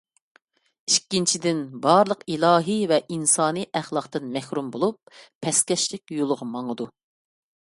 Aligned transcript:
ئىككىنچىدىن، 0.91 1.59
بارلىق 1.83 2.23
ئىلاھىي 2.35 2.81
ۋە 2.93 2.99
ئىنسانىي 3.17 3.67
ئەخلاقتىن 3.81 4.33
مەھرۇم 4.39 4.73
بولۇپ، 4.77 5.15
پەسكەشلىك 5.47 6.19
يولىغا 6.21 6.49
ماڭىدۇ. 6.57 6.89